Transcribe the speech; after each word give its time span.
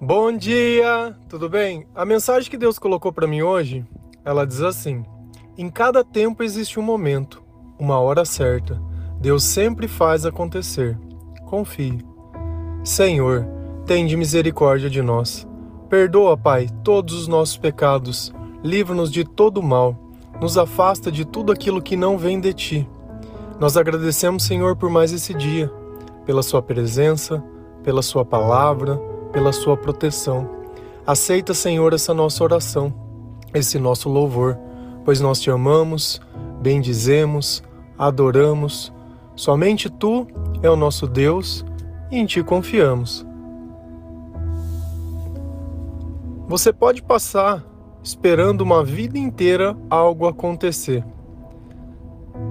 Bom 0.00 0.30
dia, 0.30 1.12
tudo 1.28 1.48
bem? 1.48 1.84
A 1.92 2.04
mensagem 2.04 2.48
que 2.48 2.56
Deus 2.56 2.78
colocou 2.78 3.12
para 3.12 3.26
mim 3.26 3.42
hoje, 3.42 3.84
ela 4.24 4.46
diz 4.46 4.60
assim: 4.60 5.04
Em 5.56 5.68
cada 5.68 6.04
tempo 6.04 6.44
existe 6.44 6.78
um 6.78 6.84
momento, 6.84 7.42
uma 7.76 7.98
hora 7.98 8.24
certa. 8.24 8.80
Deus 9.20 9.42
sempre 9.42 9.88
faz 9.88 10.24
acontecer. 10.24 10.96
Confie. 11.46 11.98
Senhor, 12.84 13.44
tende 13.86 14.16
misericórdia 14.16 14.88
de 14.88 15.02
nós. 15.02 15.44
Perdoa, 15.88 16.36
Pai, 16.36 16.68
todos 16.84 17.14
os 17.14 17.26
nossos 17.26 17.56
pecados. 17.56 18.32
Livra-nos 18.62 19.10
de 19.10 19.24
todo 19.24 19.60
mal. 19.60 19.98
Nos 20.40 20.56
afasta 20.56 21.10
de 21.10 21.24
tudo 21.24 21.50
aquilo 21.50 21.82
que 21.82 21.96
não 21.96 22.16
vem 22.16 22.38
de 22.38 22.54
ti. 22.54 22.88
Nós 23.58 23.76
agradecemos, 23.76 24.44
Senhor, 24.44 24.76
por 24.76 24.90
mais 24.90 25.12
esse 25.12 25.34
dia, 25.34 25.68
pela 26.24 26.44
sua 26.44 26.62
presença, 26.62 27.42
pela 27.82 28.00
sua 28.00 28.24
palavra, 28.24 29.07
pela 29.32 29.52
sua 29.52 29.76
proteção. 29.76 30.48
Aceita, 31.06 31.54
Senhor, 31.54 31.92
essa 31.92 32.12
nossa 32.12 32.44
oração, 32.44 32.92
esse 33.54 33.78
nosso 33.78 34.08
louvor, 34.08 34.58
pois 35.04 35.20
nós 35.20 35.40
te 35.40 35.50
amamos, 35.50 36.20
bendizemos, 36.60 37.62
adoramos. 37.98 38.92
Somente 39.34 39.88
tu 39.88 40.26
é 40.62 40.68
o 40.68 40.76
nosso 40.76 41.06
Deus 41.06 41.64
e 42.10 42.18
em 42.18 42.26
ti 42.26 42.42
confiamos. 42.42 43.26
Você 46.46 46.72
pode 46.72 47.02
passar 47.02 47.64
esperando 48.02 48.62
uma 48.62 48.82
vida 48.82 49.18
inteira 49.18 49.76
algo 49.90 50.26
acontecer. 50.26 51.04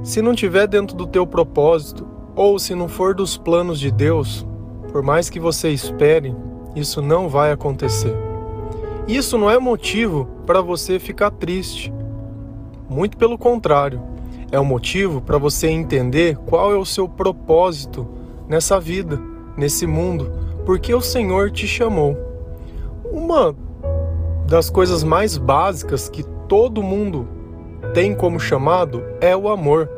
Se 0.04 0.22
não 0.22 0.36
tiver 0.36 0.68
dentro 0.68 0.96
do 0.96 1.08
teu 1.08 1.26
propósito 1.26 2.08
ou 2.36 2.60
se 2.60 2.76
não 2.76 2.88
for 2.88 3.16
dos 3.16 3.38
planos 3.38 3.80
de 3.80 3.90
Deus, 3.90 4.46
por 4.92 5.02
mais 5.02 5.30
que 5.30 5.40
você 5.40 5.70
espere, 5.70 6.36
isso 6.78 7.02
não 7.02 7.28
vai 7.28 7.52
acontecer. 7.52 8.16
Isso 9.08 9.38
não 9.38 9.50
é 9.50 9.58
motivo 9.58 10.28
para 10.46 10.62
você 10.62 11.00
ficar 11.00 11.32
triste. 11.32 11.92
Muito 12.90 13.18
pelo 13.18 13.38
contrário, 13.38 14.02
é 14.52 14.60
um 14.60 14.66
motivo 14.66 15.20
para 15.20 15.38
você 15.38 15.68
entender 15.68 16.38
qual 16.38 16.72
é 16.72 16.78
o 16.78 16.86
seu 16.86 17.10
propósito 17.10 18.08
nessa 18.48 18.80
vida, 18.80 19.20
nesse 19.58 19.88
mundo, 19.88 20.32
porque 20.66 20.94
o 20.94 21.02
Senhor 21.02 21.52
te 21.52 21.68
chamou. 21.68 22.16
Uma 23.12 23.56
das 24.46 24.70
coisas 24.70 25.04
mais 25.04 25.38
básicas 25.38 26.08
que 26.08 26.24
todo 26.48 26.84
mundo 26.84 27.28
tem 27.94 28.14
como 28.14 28.40
chamado 28.40 29.04
é 29.20 29.36
o 29.36 29.50
amor. 29.50 29.90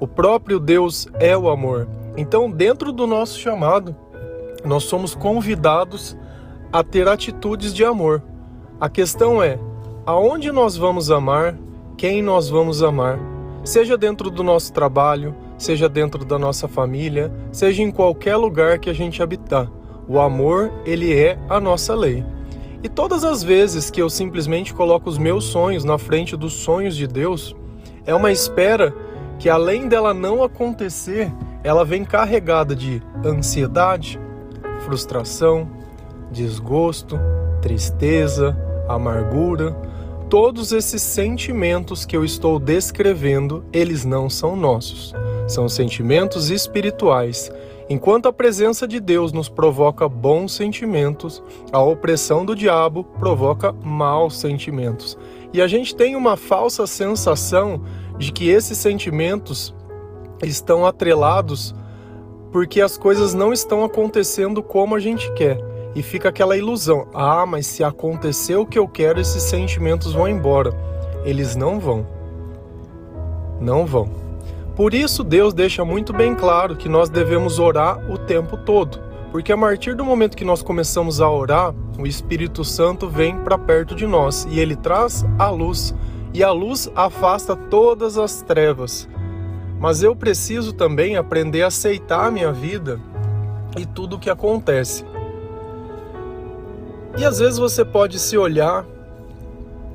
O 0.00 0.06
próprio 0.06 0.58
Deus 0.58 1.06
é 1.20 1.36
o 1.36 1.48
amor. 1.48 1.86
Então, 2.16 2.50
dentro 2.50 2.92
do 2.92 3.06
nosso 3.06 3.38
chamado, 3.38 3.94
nós 4.64 4.84
somos 4.84 5.14
convidados 5.14 6.16
a 6.72 6.82
ter 6.82 7.08
atitudes 7.08 7.72
de 7.72 7.84
amor. 7.84 8.22
A 8.80 8.88
questão 8.88 9.42
é: 9.42 9.58
aonde 10.04 10.52
nós 10.52 10.76
vamos 10.76 11.10
amar, 11.10 11.56
quem 11.96 12.22
nós 12.22 12.48
vamos 12.48 12.82
amar, 12.82 13.18
seja 13.64 13.96
dentro 13.96 14.30
do 14.30 14.42
nosso 14.42 14.72
trabalho, 14.72 15.34
seja 15.56 15.88
dentro 15.88 16.24
da 16.24 16.38
nossa 16.38 16.68
família, 16.68 17.32
seja 17.50 17.82
em 17.82 17.90
qualquer 17.90 18.36
lugar 18.36 18.78
que 18.78 18.88
a 18.88 18.94
gente 18.94 19.22
habitar. 19.22 19.70
O 20.06 20.18
amor, 20.18 20.72
ele 20.86 21.14
é 21.14 21.38
a 21.48 21.60
nossa 21.60 21.94
lei. 21.94 22.24
E 22.82 22.88
todas 22.88 23.24
as 23.24 23.42
vezes 23.42 23.90
que 23.90 24.00
eu 24.00 24.08
simplesmente 24.08 24.72
coloco 24.72 25.10
os 25.10 25.18
meus 25.18 25.44
sonhos 25.44 25.84
na 25.84 25.98
frente 25.98 26.36
dos 26.36 26.52
sonhos 26.52 26.96
de 26.96 27.06
Deus, 27.06 27.54
é 28.06 28.14
uma 28.14 28.30
espera 28.30 28.94
que 29.38 29.48
além 29.48 29.88
dela 29.88 30.14
não 30.14 30.42
acontecer, 30.42 31.30
ela 31.62 31.84
vem 31.84 32.04
carregada 32.04 32.74
de 32.74 33.02
ansiedade, 33.24 34.18
frustração, 34.80 35.68
desgosto, 36.30 37.18
tristeza, 37.60 38.56
amargura, 38.88 39.72
todos 40.28 40.72
esses 40.72 41.02
sentimentos 41.02 42.04
que 42.04 42.16
eu 42.16 42.24
estou 42.24 42.58
descrevendo, 42.58 43.64
eles 43.72 44.04
não 44.04 44.28
são 44.28 44.54
nossos. 44.54 45.14
São 45.46 45.68
sentimentos 45.68 46.50
espirituais. 46.50 47.50
Enquanto 47.90 48.28
a 48.28 48.32
presença 48.32 48.86
de 48.86 49.00
Deus 49.00 49.32
nos 49.32 49.48
provoca 49.48 50.06
bons 50.06 50.52
sentimentos, 50.52 51.42
a 51.72 51.80
opressão 51.80 52.44
do 52.44 52.54
diabo 52.54 53.04
provoca 53.18 53.72
maus 53.72 54.38
sentimentos. 54.38 55.16
E 55.54 55.62
a 55.62 55.66
gente 55.66 55.96
tem 55.96 56.14
uma 56.14 56.36
falsa 56.36 56.86
sensação 56.86 57.82
de 58.18 58.30
que 58.30 58.50
esses 58.50 58.76
sentimentos 58.76 59.74
estão 60.42 60.84
atrelados 60.84 61.74
porque 62.50 62.80
as 62.80 62.96
coisas 62.96 63.34
não 63.34 63.52
estão 63.52 63.84
acontecendo 63.84 64.62
como 64.62 64.94
a 64.94 65.00
gente 65.00 65.30
quer. 65.34 65.58
E 65.94 66.02
fica 66.02 66.28
aquela 66.28 66.56
ilusão: 66.56 67.08
ah, 67.14 67.44
mas 67.46 67.66
se 67.66 67.82
acontecer 67.82 68.56
o 68.56 68.66
que 68.66 68.78
eu 68.78 68.86
quero, 68.86 69.20
esses 69.20 69.42
sentimentos 69.42 70.12
vão 70.12 70.28
embora. 70.28 70.72
Eles 71.24 71.56
não 71.56 71.78
vão. 71.78 72.06
Não 73.60 73.84
vão. 73.84 74.08
Por 74.76 74.94
isso, 74.94 75.24
Deus 75.24 75.52
deixa 75.52 75.84
muito 75.84 76.12
bem 76.12 76.34
claro 76.34 76.76
que 76.76 76.88
nós 76.88 77.08
devemos 77.08 77.58
orar 77.58 77.98
o 78.10 78.16
tempo 78.16 78.56
todo. 78.56 79.00
Porque 79.32 79.52
a 79.52 79.58
partir 79.58 79.94
do 79.94 80.04
momento 80.04 80.36
que 80.36 80.44
nós 80.44 80.62
começamos 80.62 81.20
a 81.20 81.28
orar, 81.28 81.74
o 81.98 82.06
Espírito 82.06 82.64
Santo 82.64 83.08
vem 83.08 83.36
para 83.38 83.58
perto 83.58 83.94
de 83.94 84.06
nós 84.06 84.46
e 84.48 84.60
ele 84.60 84.76
traz 84.76 85.24
a 85.38 85.50
luz. 85.50 85.94
E 86.32 86.42
a 86.42 86.52
luz 86.52 86.90
afasta 86.94 87.56
todas 87.56 88.16
as 88.16 88.40
trevas 88.42 89.08
mas 89.78 90.02
eu 90.02 90.14
preciso 90.14 90.72
também 90.72 91.16
aprender 91.16 91.62
a 91.62 91.68
aceitar 91.68 92.26
a 92.26 92.30
minha 92.30 92.52
vida 92.52 93.00
e 93.76 93.86
tudo 93.86 94.16
o 94.16 94.18
que 94.18 94.30
acontece. 94.30 95.04
E 97.16 97.24
às 97.24 97.38
vezes 97.38 97.58
você 97.58 97.84
pode 97.84 98.18
se 98.18 98.36
olhar, 98.36 98.84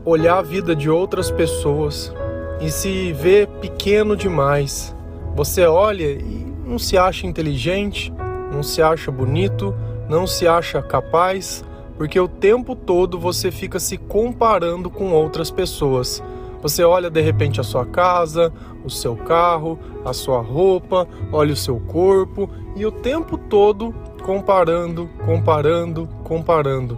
olhar 0.05 0.39
a 0.39 0.41
vida 0.41 0.75
de 0.75 0.89
outras 0.89 1.31
pessoas 1.31 2.13
e 2.61 2.69
se 2.69 3.11
ver 3.13 3.47
pequeno 3.61 4.15
demais. 4.15 4.95
Você 5.35 5.65
olha 5.65 6.03
e 6.03 6.53
não 6.65 6.79
se 6.79 6.97
acha 6.97 7.27
inteligente, 7.27 8.13
não 8.51 8.63
se 8.63 8.81
acha 8.81 9.11
bonito, 9.11 9.75
não 10.09 10.27
se 10.27 10.47
acha 10.47 10.81
capaz, 10.81 11.63
porque 11.97 12.19
o 12.19 12.27
tempo 12.27 12.75
todo 12.75 13.19
você 13.19 13.51
fica 13.51 13.79
se 13.79 13.97
comparando 13.97 14.89
com 14.89 15.11
outras 15.11 15.49
pessoas. 15.49 16.23
Você 16.63 16.81
olha 16.81 17.09
de 17.09 17.19
repente 17.19 17.59
a 17.59 17.63
sua 17.63 17.85
casa, 17.85 18.51
o 18.85 18.89
seu 18.89 19.17
carro, 19.17 19.77
a 20.05 20.13
sua 20.13 20.41
roupa, 20.41 21.05
olha 21.29 21.51
o 21.51 21.57
seu 21.57 21.77
corpo 21.77 22.49
e 22.73 22.85
o 22.85 22.91
tempo 22.91 23.37
todo 23.37 23.93
comparando, 24.23 25.09
comparando, 25.25 26.07
comparando. 26.23 26.97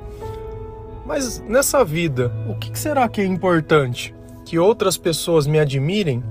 Mas 1.04 1.40
nessa 1.40 1.84
vida, 1.84 2.32
o 2.48 2.54
que 2.54 2.78
será 2.78 3.10
que 3.10 3.22
é 3.22 3.26
importante? 3.26 4.14
Que 4.46 4.60
outras 4.60 4.98
pessoas 4.98 5.48
me 5.48 5.58
admirem? 5.58 6.24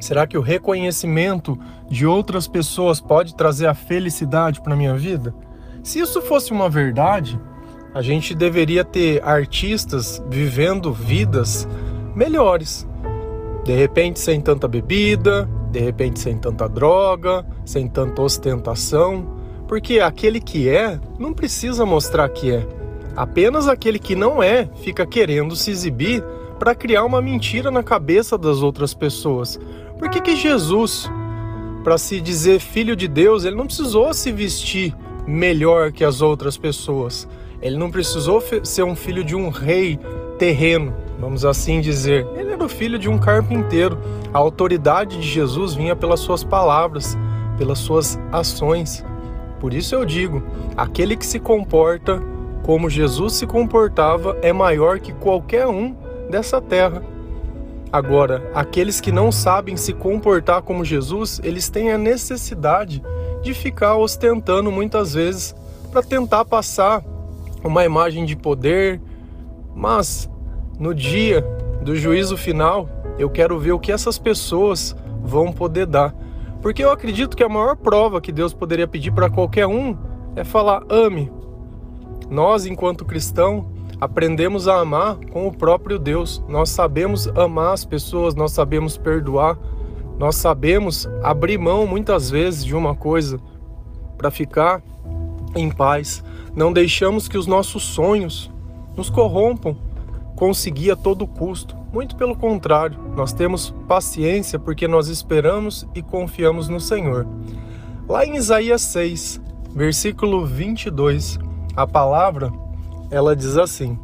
Será 0.00 0.26
que 0.26 0.38
o 0.38 0.42
reconhecimento 0.42 1.58
de 1.90 2.06
outras 2.06 2.48
pessoas 2.48 2.98
pode 2.98 3.34
trazer 3.34 3.66
a 3.66 3.74
felicidade 3.74 4.62
para 4.62 4.74
minha 4.74 4.96
vida? 4.96 5.34
Se 5.82 5.98
isso 5.98 6.22
fosse 6.22 6.50
uma 6.50 6.70
verdade, 6.70 7.38
a 7.92 8.00
gente 8.00 8.34
deveria 8.34 8.84
ter 8.84 9.22
artistas 9.22 10.22
vivendo 10.30 10.92
vidas 10.92 11.68
melhores. 12.18 12.84
De 13.64 13.72
repente, 13.72 14.18
sem 14.18 14.40
tanta 14.40 14.66
bebida, 14.66 15.48
de 15.70 15.78
repente, 15.78 16.18
sem 16.18 16.36
tanta 16.36 16.68
droga, 16.68 17.46
sem 17.64 17.86
tanta 17.86 18.20
ostentação, 18.20 19.36
porque 19.68 20.00
aquele 20.00 20.40
que 20.40 20.68
é 20.68 20.98
não 21.18 21.32
precisa 21.32 21.86
mostrar 21.86 22.28
que 22.30 22.50
é. 22.50 22.66
Apenas 23.16 23.68
aquele 23.68 24.00
que 24.00 24.16
não 24.16 24.42
é 24.42 24.68
fica 24.82 25.06
querendo 25.06 25.54
se 25.54 25.70
exibir 25.70 26.24
para 26.58 26.74
criar 26.74 27.04
uma 27.04 27.22
mentira 27.22 27.70
na 27.70 27.84
cabeça 27.84 28.36
das 28.36 28.62
outras 28.62 28.92
pessoas. 28.92 29.60
Por 29.96 30.10
que, 30.10 30.20
que 30.20 30.34
Jesus, 30.34 31.08
para 31.84 31.98
se 31.98 32.20
dizer 32.20 32.58
filho 32.58 32.96
de 32.96 33.06
Deus, 33.06 33.44
ele 33.44 33.56
não 33.56 33.66
precisou 33.66 34.12
se 34.12 34.32
vestir 34.32 34.92
melhor 35.24 35.92
que 35.92 36.04
as 36.04 36.20
outras 36.20 36.56
pessoas? 36.56 37.28
Ele 37.62 37.76
não 37.76 37.90
precisou 37.90 38.42
ser 38.64 38.82
um 38.82 38.96
filho 38.96 39.22
de 39.22 39.36
um 39.36 39.50
rei 39.50 39.98
terreno 40.38 41.07
vamos 41.18 41.44
assim 41.44 41.80
dizer. 41.80 42.26
Ele 42.36 42.52
era 42.52 42.64
o 42.64 42.68
filho 42.68 42.98
de 42.98 43.08
um 43.08 43.18
carpinteiro. 43.18 43.98
A 44.32 44.38
autoridade 44.38 45.18
de 45.18 45.28
Jesus 45.28 45.74
vinha 45.74 45.96
pelas 45.96 46.20
suas 46.20 46.44
palavras, 46.44 47.16
pelas 47.56 47.78
suas 47.78 48.18
ações. 48.32 49.04
Por 49.60 49.74
isso 49.74 49.94
eu 49.94 50.04
digo: 50.04 50.42
aquele 50.76 51.16
que 51.16 51.26
se 51.26 51.38
comporta 51.38 52.22
como 52.62 52.90
Jesus 52.90 53.34
se 53.34 53.46
comportava 53.46 54.36
é 54.42 54.52
maior 54.52 55.00
que 55.00 55.12
qualquer 55.12 55.66
um 55.66 55.94
dessa 56.30 56.60
terra. 56.60 57.02
Agora, 57.90 58.50
aqueles 58.54 59.00
que 59.00 59.10
não 59.10 59.32
sabem 59.32 59.74
se 59.74 59.94
comportar 59.94 60.60
como 60.60 60.84
Jesus, 60.84 61.40
eles 61.42 61.70
têm 61.70 61.90
a 61.90 61.96
necessidade 61.96 63.02
de 63.42 63.54
ficar 63.54 63.96
ostentando 63.96 64.70
muitas 64.70 65.14
vezes 65.14 65.54
para 65.90 66.02
tentar 66.02 66.44
passar 66.44 67.02
uma 67.64 67.84
imagem 67.84 68.26
de 68.26 68.36
poder, 68.36 69.00
mas 69.74 70.28
no 70.78 70.94
dia 70.94 71.42
do 71.82 71.96
juízo 71.96 72.36
final, 72.36 72.88
eu 73.18 73.28
quero 73.28 73.58
ver 73.58 73.72
o 73.72 73.78
que 73.78 73.90
essas 73.90 74.18
pessoas 74.18 74.94
vão 75.22 75.52
poder 75.52 75.86
dar. 75.86 76.14
Porque 76.62 76.84
eu 76.84 76.90
acredito 76.90 77.36
que 77.36 77.42
a 77.42 77.48
maior 77.48 77.76
prova 77.76 78.20
que 78.20 78.32
Deus 78.32 78.52
poderia 78.52 78.86
pedir 78.86 79.12
para 79.12 79.30
qualquer 79.30 79.66
um 79.66 79.96
é 80.36 80.44
falar: 80.44 80.82
ame. 80.88 81.30
Nós, 82.30 82.66
enquanto 82.66 83.04
cristão, 83.04 83.70
aprendemos 84.00 84.68
a 84.68 84.80
amar 84.80 85.16
com 85.32 85.46
o 85.46 85.52
próprio 85.52 85.98
Deus. 85.98 86.42
Nós 86.48 86.70
sabemos 86.70 87.26
amar 87.28 87.72
as 87.72 87.84
pessoas, 87.84 88.34
nós 88.34 88.52
sabemos 88.52 88.96
perdoar, 88.96 89.58
nós 90.18 90.36
sabemos 90.36 91.08
abrir 91.22 91.58
mão 91.58 91.86
muitas 91.86 92.30
vezes 92.30 92.64
de 92.64 92.74
uma 92.74 92.94
coisa 92.94 93.40
para 94.16 94.30
ficar 94.30 94.82
em 95.56 95.70
paz. 95.70 96.22
Não 96.54 96.72
deixamos 96.72 97.28
que 97.28 97.38
os 97.38 97.46
nossos 97.46 97.82
sonhos 97.84 98.50
nos 98.96 99.08
corrompam, 99.08 99.76
conseguir 100.38 100.92
a 100.92 100.96
todo 100.96 101.26
custo. 101.26 101.76
Muito 101.92 102.14
pelo 102.14 102.36
contrário, 102.36 102.96
nós 103.16 103.32
temos 103.32 103.74
paciência 103.88 104.56
porque 104.56 104.86
nós 104.86 105.08
esperamos 105.08 105.84
e 105.96 106.00
confiamos 106.00 106.68
no 106.68 106.78
Senhor. 106.78 107.26
Lá 108.08 108.24
em 108.24 108.36
Isaías 108.36 108.82
6, 108.82 109.40
versículo 109.74 110.46
22, 110.46 111.40
a 111.74 111.88
palavra 111.88 112.52
ela 113.10 113.34
diz 113.34 113.56
assim: 113.56 113.98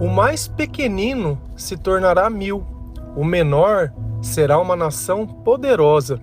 O 0.00 0.08
mais 0.08 0.48
pequenino 0.48 1.38
se 1.56 1.76
tornará 1.76 2.28
mil, 2.28 2.66
o 3.14 3.24
menor 3.24 3.92
será 4.20 4.58
uma 4.58 4.74
nação 4.74 5.28
poderosa. 5.28 6.20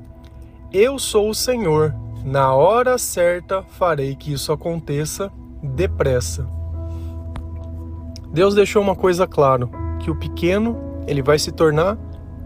Eu 0.69 0.99
sou 0.99 1.29
o 1.29 1.35
Senhor, 1.35 1.95
na 2.25 2.53
hora 2.53 2.97
certa 2.97 3.63
farei 3.63 4.17
que 4.17 4.33
isso 4.33 4.51
aconteça 4.51 5.31
depressa. 5.63 6.56
Deus 8.31 8.53
deixou 8.53 8.81
uma 8.81 8.95
coisa 8.95 9.25
clara 9.25 9.69
que 9.99 10.11
o 10.11 10.15
pequeno 10.15 10.77
ele 11.07 11.21
vai 11.21 11.39
se 11.39 11.51
tornar 11.51 11.97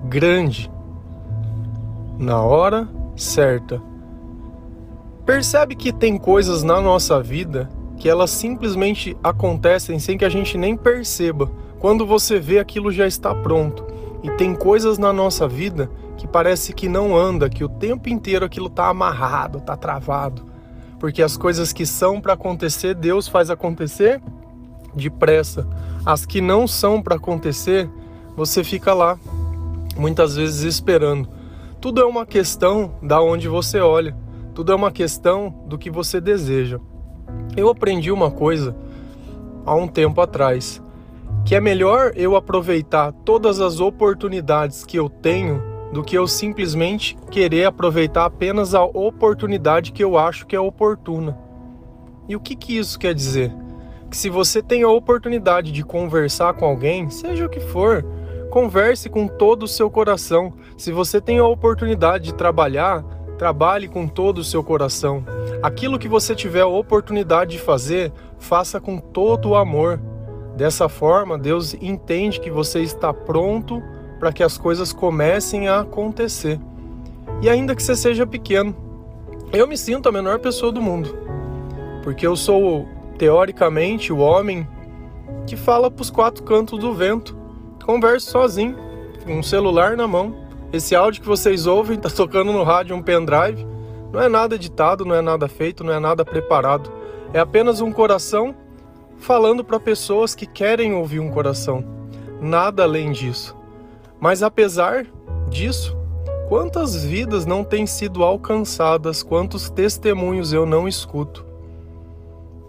grande 0.05 0.71
na 2.17 2.41
hora 2.41 2.87
certa. 3.15 3.81
Percebe 5.25 5.75
que 5.75 5.91
tem 5.91 6.17
coisas 6.17 6.63
na 6.63 6.81
nossa 6.81 7.21
vida 7.21 7.69
que 7.97 8.09
elas 8.09 8.31
simplesmente 8.31 9.15
acontecem 9.23 9.99
sem 9.99 10.17
que 10.17 10.25
a 10.25 10.29
gente 10.29 10.57
nem 10.57 10.75
perceba. 10.75 11.51
Quando 11.79 12.05
você 12.05 12.39
vê 12.39 12.57
aquilo 12.57 12.91
já 12.91 13.05
está 13.05 13.33
pronto. 13.33 13.85
E 14.23 14.29
tem 14.31 14.55
coisas 14.55 14.97
na 14.97 15.13
nossa 15.13 15.47
vida 15.47 15.89
que 16.17 16.27
parece 16.27 16.73
que 16.73 16.87
não 16.87 17.15
anda, 17.15 17.49
que 17.49 17.63
o 17.63 17.69
tempo 17.69 18.09
inteiro 18.09 18.45
aquilo 18.45 18.67
está 18.67 18.87
amarrado, 18.87 19.59
está 19.59 19.75
travado. 19.75 20.45
Porque 20.99 21.21
as 21.21 21.37
coisas 21.37 21.73
que 21.73 21.85
são 21.85 22.19
para 22.19 22.33
acontecer, 22.33 22.93
Deus 22.93 23.27
faz 23.27 23.49
acontecer 23.49 24.21
depressa. 24.95 25.67
As 26.05 26.25
que 26.25 26.41
não 26.41 26.67
são 26.67 27.01
para 27.01 27.15
acontecer, 27.15 27.89
você 28.35 28.63
fica 28.63 28.93
lá, 28.93 29.17
muitas 29.97 30.35
vezes 30.35 30.61
esperando. 30.61 31.29
Tudo 31.79 32.01
é 32.01 32.05
uma 32.05 32.25
questão 32.25 32.95
da 33.01 33.21
onde 33.21 33.47
você 33.47 33.79
olha. 33.79 34.15
Tudo 34.53 34.71
é 34.71 34.75
uma 34.75 34.91
questão 34.91 35.63
do 35.67 35.77
que 35.77 35.89
você 35.89 36.21
deseja. 36.21 36.79
Eu 37.55 37.69
aprendi 37.69 38.11
uma 38.11 38.29
coisa 38.29 38.75
há 39.65 39.73
um 39.75 39.87
tempo 39.87 40.21
atrás, 40.21 40.81
que 41.45 41.55
é 41.55 41.59
melhor 41.59 42.11
eu 42.15 42.35
aproveitar 42.35 43.11
todas 43.11 43.59
as 43.59 43.79
oportunidades 43.79 44.83
que 44.85 44.97
eu 44.97 45.09
tenho 45.09 45.61
do 45.91 46.03
que 46.03 46.17
eu 46.17 46.27
simplesmente 46.27 47.17
querer 47.29 47.65
aproveitar 47.65 48.25
apenas 48.25 48.73
a 48.73 48.83
oportunidade 48.83 49.91
que 49.91 50.03
eu 50.03 50.17
acho 50.17 50.45
que 50.45 50.55
é 50.55 50.59
oportuna. 50.59 51.37
E 52.29 52.35
o 52.35 52.39
que, 52.39 52.55
que 52.55 52.77
isso 52.77 52.97
quer 52.97 53.13
dizer? 53.13 53.51
Que 54.11 54.17
se 54.17 54.29
você 54.29 54.61
tem 54.61 54.83
a 54.83 54.89
oportunidade 54.89 55.71
de 55.71 55.85
conversar 55.85 56.53
com 56.53 56.65
alguém, 56.65 57.09
seja 57.09 57.45
o 57.45 57.49
que 57.49 57.61
for, 57.61 58.03
converse 58.49 59.09
com 59.09 59.25
todo 59.25 59.63
o 59.63 59.67
seu 59.69 59.89
coração. 59.89 60.53
Se 60.77 60.91
você 60.91 61.21
tem 61.21 61.39
a 61.39 61.47
oportunidade 61.47 62.25
de 62.25 62.33
trabalhar, 62.33 63.01
trabalhe 63.37 63.87
com 63.87 64.05
todo 64.09 64.39
o 64.39 64.43
seu 64.43 64.61
coração. 64.61 65.23
Aquilo 65.63 65.97
que 65.97 66.09
você 66.09 66.35
tiver 66.35 66.59
a 66.59 66.67
oportunidade 66.67 67.51
de 67.51 67.59
fazer, 67.59 68.11
faça 68.37 68.81
com 68.81 68.97
todo 68.97 69.51
o 69.51 69.55
amor. 69.55 69.97
Dessa 70.57 70.89
forma, 70.89 71.37
Deus 71.37 71.73
entende 71.75 72.41
que 72.41 72.51
você 72.51 72.81
está 72.81 73.13
pronto 73.13 73.81
para 74.19 74.33
que 74.33 74.43
as 74.43 74.57
coisas 74.57 74.91
comecem 74.91 75.69
a 75.69 75.79
acontecer. 75.79 76.59
E 77.41 77.49
ainda 77.49 77.73
que 77.73 77.81
você 77.81 77.95
seja 77.95 78.27
pequeno, 78.27 78.75
eu 79.53 79.65
me 79.65 79.77
sinto 79.77 80.09
a 80.09 80.11
menor 80.11 80.39
pessoa 80.39 80.69
do 80.69 80.81
mundo, 80.81 81.17
porque 82.03 82.27
eu 82.27 82.35
sou 82.35 82.85
teoricamente, 83.21 84.11
o 84.11 84.17
homem 84.17 84.67
que 85.45 85.55
fala 85.55 85.91
para 85.91 86.01
os 86.01 86.09
quatro 86.09 86.41
cantos 86.41 86.79
do 86.79 86.91
vento, 86.91 87.37
conversa 87.85 88.31
sozinho, 88.31 88.75
com 89.23 89.37
um 89.37 89.43
celular 89.43 89.95
na 89.95 90.07
mão. 90.07 90.35
Esse 90.73 90.95
áudio 90.95 91.21
que 91.21 91.27
vocês 91.27 91.67
ouvem 91.67 91.97
está 91.97 92.09
tocando 92.09 92.51
no 92.51 92.63
rádio 92.63 92.95
um 92.95 93.01
pendrive. 93.03 93.63
Não 94.11 94.19
é 94.19 94.27
nada 94.27 94.55
editado, 94.55 95.05
não 95.05 95.13
é 95.13 95.21
nada 95.21 95.47
feito, 95.47 95.83
não 95.83 95.93
é 95.93 95.99
nada 95.99 96.25
preparado. 96.25 96.91
É 97.31 97.39
apenas 97.39 97.79
um 97.79 97.91
coração 97.91 98.55
falando 99.19 99.63
para 99.63 99.79
pessoas 99.79 100.33
que 100.33 100.47
querem 100.47 100.95
ouvir 100.95 101.19
um 101.19 101.29
coração. 101.29 101.85
Nada 102.41 102.81
além 102.81 103.11
disso. 103.11 103.55
Mas 104.19 104.41
apesar 104.41 105.05
disso, 105.47 105.95
quantas 106.49 107.05
vidas 107.05 107.45
não 107.45 107.63
têm 107.63 107.85
sido 107.85 108.23
alcançadas, 108.23 109.21
quantos 109.21 109.69
testemunhos 109.69 110.53
eu 110.53 110.65
não 110.65 110.87
escuto? 110.87 111.50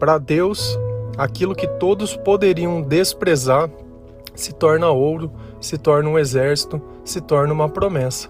Para 0.02 0.19
Deus, 0.19 0.76
aquilo 1.16 1.54
que 1.54 1.69
todos 1.78 2.16
poderiam 2.16 2.82
desprezar 2.82 3.70
se 4.34 4.52
torna 4.52 4.90
ouro, 4.90 5.31
se 5.60 5.78
torna 5.78 6.08
um 6.08 6.19
exército, 6.19 6.82
se 7.04 7.20
torna 7.20 7.52
uma 7.52 7.69
promessa. 7.69 8.28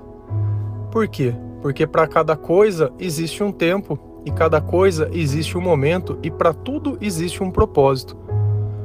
Por 0.91 1.09
quê? 1.09 1.35
Porque 1.63 1.87
para 1.87 2.07
cada 2.07 2.37
coisa 2.37 2.93
existe 2.99 3.43
um 3.43 3.51
tempo, 3.51 3.99
e 4.23 4.31
cada 4.31 4.61
coisa 4.61 5.09
existe 5.15 5.57
um 5.57 5.63
momento, 5.63 6.19
e 6.23 6.31
para 6.31 6.53
tudo 6.53 6.99
existe 7.01 7.43
um 7.43 7.51
propósito. 7.51 8.19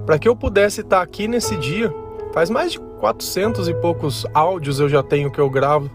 Para 0.06 0.18
que 0.18 0.30
eu 0.30 0.33
pudesse 0.33 0.80
estar 0.80 1.01
aqui 1.01 1.28
nesse 1.28 1.57
dia, 1.57 1.94
faz 2.31 2.50
mais 2.50 2.72
de 2.72 2.80
400 2.80 3.68
e 3.68 3.74
poucos 3.74 4.25
áudios 4.33 4.80
eu 4.80 4.88
já 4.88 5.04
tenho 5.04 5.30
que 5.30 5.42
eu 5.42 5.50
gravo. 5.50 5.92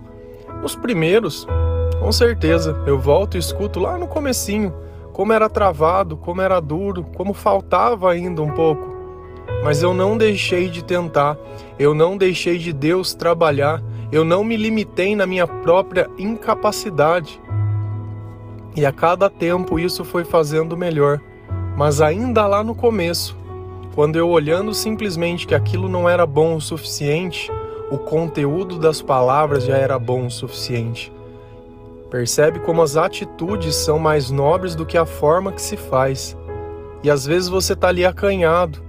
Os 0.62 0.76
primeiros, 0.76 1.46
com 1.98 2.12
certeza, 2.12 2.78
eu 2.86 2.98
volto 2.98 3.36
e 3.36 3.40
escuto 3.40 3.80
lá 3.80 3.96
no 3.96 4.06
comecinho, 4.06 4.74
como 5.12 5.32
era 5.32 5.48
travado, 5.48 6.16
como 6.16 6.40
era 6.40 6.60
duro, 6.60 7.04
como 7.16 7.34
faltava 7.34 8.10
ainda 8.10 8.42
um 8.42 8.50
pouco. 8.50 8.90
Mas 9.62 9.82
eu 9.82 9.92
não 9.94 10.16
deixei 10.16 10.68
de 10.68 10.82
tentar, 10.82 11.36
eu 11.78 11.94
não 11.94 12.16
deixei 12.16 12.58
de 12.58 12.72
Deus 12.72 13.14
trabalhar, 13.14 13.82
eu 14.10 14.24
não 14.24 14.42
me 14.42 14.56
limitei 14.56 15.14
na 15.14 15.26
minha 15.26 15.46
própria 15.46 16.10
incapacidade. 16.18 17.40
E 18.74 18.86
a 18.86 18.92
cada 18.92 19.28
tempo 19.28 19.78
isso 19.78 20.04
foi 20.04 20.24
fazendo 20.24 20.76
melhor. 20.76 21.20
Mas 21.76 22.00
ainda 22.00 22.46
lá 22.46 22.64
no 22.64 22.74
começo, 22.74 23.36
quando 23.94 24.16
eu 24.16 24.28
olhando 24.28 24.72
simplesmente 24.72 25.46
que 25.46 25.54
aquilo 25.54 25.88
não 25.88 26.08
era 26.08 26.26
bom 26.26 26.56
o 26.56 26.60
suficiente, 26.60 27.50
o 27.90 27.98
conteúdo 27.98 28.78
das 28.78 29.02
palavras 29.02 29.64
já 29.64 29.76
era 29.76 29.98
bom 29.98 30.26
o 30.26 30.30
suficiente. 30.30 31.12
Percebe 32.12 32.60
como 32.60 32.82
as 32.82 32.94
atitudes 32.94 33.74
são 33.74 33.98
mais 33.98 34.30
nobres 34.30 34.74
do 34.74 34.84
que 34.84 34.98
a 34.98 35.06
forma 35.06 35.50
que 35.50 35.62
se 35.62 35.78
faz. 35.78 36.36
E 37.02 37.08
às 37.10 37.24
vezes 37.24 37.48
você 37.48 37.72
está 37.72 37.88
ali 37.88 38.04
acanhado, 38.04 38.82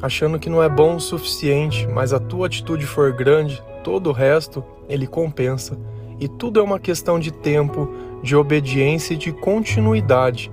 achando 0.00 0.38
que 0.38 0.48
não 0.48 0.62
é 0.62 0.68
bom 0.68 0.96
o 0.96 1.00
suficiente, 1.00 1.86
mas 1.86 2.14
a 2.14 2.18
tua 2.18 2.46
atitude 2.46 2.86
for 2.86 3.12
grande, 3.12 3.62
todo 3.84 4.08
o 4.08 4.14
resto 4.14 4.64
ele 4.88 5.06
compensa. 5.06 5.78
E 6.18 6.26
tudo 6.26 6.58
é 6.58 6.62
uma 6.62 6.80
questão 6.80 7.20
de 7.20 7.30
tempo, 7.30 7.92
de 8.22 8.34
obediência 8.34 9.12
e 9.12 9.18
de 9.18 9.30
continuidade. 9.30 10.50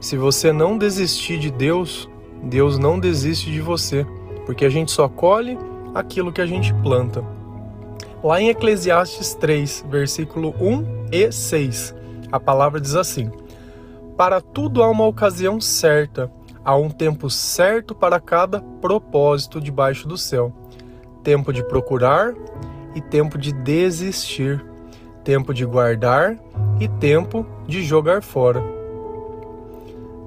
Se 0.00 0.16
você 0.16 0.52
não 0.52 0.78
desistir 0.78 1.40
de 1.40 1.50
Deus, 1.50 2.08
Deus 2.44 2.78
não 2.78 2.96
desiste 2.96 3.50
de 3.50 3.60
você, 3.60 4.06
porque 4.46 4.64
a 4.64 4.70
gente 4.70 4.92
só 4.92 5.08
colhe 5.08 5.58
aquilo 5.96 6.30
que 6.30 6.40
a 6.40 6.46
gente 6.46 6.72
planta. 6.74 7.24
Lá 8.22 8.40
em 8.40 8.50
Eclesiastes 8.50 9.34
3, 9.34 9.84
versículo 9.90 10.54
1 10.60 10.97
e 11.10 11.30
6, 11.32 11.94
a 12.30 12.38
palavra 12.38 12.80
diz 12.80 12.94
assim: 12.94 13.30
Para 14.16 14.40
tudo 14.40 14.82
há 14.82 14.90
uma 14.90 15.06
ocasião 15.06 15.60
certa, 15.60 16.30
há 16.64 16.76
um 16.76 16.90
tempo 16.90 17.30
certo 17.30 17.94
para 17.94 18.20
cada 18.20 18.60
propósito 18.80 19.60
debaixo 19.60 20.06
do 20.06 20.18
céu. 20.18 20.52
Tempo 21.22 21.52
de 21.52 21.62
procurar 21.62 22.34
e 22.94 23.00
tempo 23.00 23.38
de 23.38 23.52
desistir, 23.52 24.64
tempo 25.24 25.52
de 25.52 25.64
guardar 25.64 26.38
e 26.80 26.88
tempo 26.88 27.46
de 27.66 27.82
jogar 27.82 28.22
fora. 28.22 28.62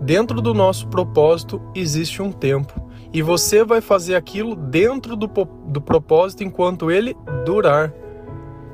Dentro 0.01 0.41
do 0.41 0.53
nosso 0.53 0.87
propósito 0.87 1.61
existe 1.75 2.21
um 2.21 2.31
tempo 2.31 2.73
e 3.13 3.21
você 3.21 3.63
vai 3.63 3.81
fazer 3.81 4.15
aquilo 4.15 4.55
dentro 4.55 5.15
do, 5.15 5.27
do 5.27 5.81
propósito 5.81 6.43
enquanto 6.43 6.89
ele 6.89 7.15
durar. 7.45 7.93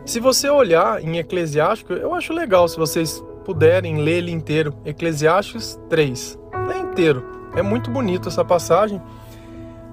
Se 0.07 0.21
você 0.21 0.49
olhar 0.49 1.03
em 1.03 1.17
Eclesiástico, 1.17 1.91
eu 1.91 2.13
acho 2.13 2.31
legal 2.31 2.65
se 2.69 2.77
vocês 2.77 3.21
puderem 3.43 3.97
ler 3.97 4.19
ele 4.19 4.31
inteiro. 4.31 4.73
Eclesiastes 4.85 5.77
3. 5.89 6.39
É 6.73 6.77
inteiro. 6.77 7.25
É 7.53 7.61
muito 7.61 7.91
bonito 7.91 8.29
essa 8.29 8.45
passagem. 8.45 9.01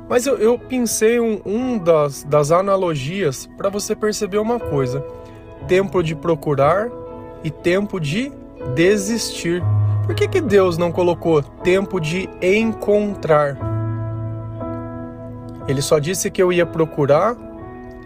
Mas 0.09 0.25
eu, 0.25 0.37
eu 0.37 0.57
pensei 0.57 1.19
um, 1.19 1.41
um 1.45 1.79
das, 1.79 2.23
das 2.23 2.53
analogias 2.53 3.51
para 3.57 3.69
você 3.69 3.97
perceber 3.97 4.39
uma 4.39 4.61
coisa: 4.61 5.05
tempo 5.67 6.01
de 6.01 6.15
procurar 6.15 6.89
e 7.43 7.51
tempo 7.51 7.99
de 7.99 8.31
desistir. 8.73 9.65
Por 10.07 10.15
que, 10.15 10.29
que 10.29 10.41
Deus 10.41 10.79
não 10.79 10.93
colocou 10.93 11.43
tempo 11.43 11.99
de 11.99 12.31
encontrar? 12.41 13.59
Ele 15.67 15.83
só 15.83 15.99
disse 15.99 16.31
que 16.31 16.41
eu 16.41 16.53
ia 16.53 16.65
procurar 16.65 17.37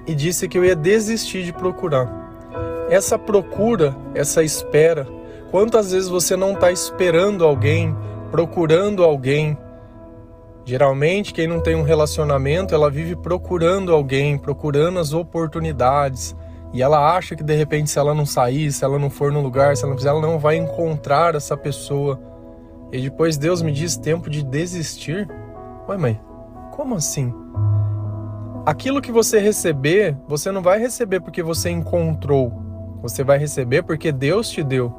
e 0.08 0.14
disse 0.14 0.48
que 0.48 0.56
eu 0.56 0.64
ia 0.64 0.74
desistir 0.74 1.44
de 1.44 1.52
procurar. 1.52 2.10
Essa 2.88 3.18
procura, 3.18 3.94
essa 4.14 4.42
espera, 4.42 5.06
quantas 5.50 5.92
vezes 5.92 6.08
você 6.08 6.34
não 6.34 6.54
está 6.54 6.72
esperando 6.72 7.44
alguém, 7.44 7.94
procurando 8.30 9.04
alguém? 9.04 9.56
Geralmente, 10.64 11.34
quem 11.34 11.46
não 11.46 11.60
tem 11.60 11.74
um 11.74 11.82
relacionamento, 11.82 12.74
ela 12.74 12.90
vive 12.90 13.14
procurando 13.14 13.92
alguém, 13.92 14.38
procurando 14.38 14.98
as 14.98 15.12
oportunidades. 15.12 16.34
E 16.72 16.82
ela 16.82 17.14
acha 17.14 17.36
que 17.36 17.42
de 17.42 17.54
repente, 17.54 17.90
se 17.90 17.98
ela 17.98 18.14
não 18.14 18.26
sair, 18.26 18.72
se 18.72 18.84
ela 18.84 18.98
não 18.98 19.10
for 19.10 19.30
no 19.30 19.42
lugar, 19.42 19.76
se 19.76 19.82
ela 19.82 19.90
não 19.90 19.98
fizer, 19.98 20.10
ela 20.10 20.20
não 20.20 20.38
vai 20.38 20.56
encontrar 20.56 21.34
essa 21.34 21.56
pessoa. 21.56 22.18
E 22.90 23.00
depois 23.00 23.36
Deus 23.36 23.60
me 23.60 23.72
diz 23.72 23.96
tempo 23.96 24.30
de 24.30 24.42
desistir. 24.42 25.28
Ué, 25.86 25.96
mãe, 25.98 26.20
como 26.70 26.94
assim? 26.94 27.32
Aquilo 28.68 29.00
que 29.00 29.10
você 29.10 29.38
receber, 29.38 30.14
você 30.28 30.52
não 30.52 30.60
vai 30.60 30.78
receber 30.78 31.20
porque 31.20 31.42
você 31.42 31.70
encontrou. 31.70 32.52
Você 33.00 33.25
vai 33.25 33.38
receber 33.38 33.82
porque 33.82 34.12
Deus 34.12 34.50
te 34.50 34.62
deu. 34.62 34.94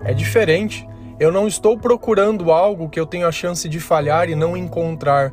É 0.00 0.12
diferente. 0.12 0.84
Eu 1.20 1.30
não 1.30 1.46
estou 1.46 1.78
procurando 1.78 2.50
algo 2.50 2.88
que 2.88 2.98
eu 2.98 3.06
tenho 3.06 3.28
a 3.28 3.30
chance 3.30 3.68
de 3.68 3.78
falhar 3.78 4.28
e 4.28 4.34
não 4.34 4.56
encontrar. 4.56 5.32